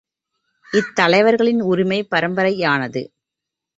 [0.71, 3.03] இத் தலைவர்களின் உரிமை பரம்பரையானது.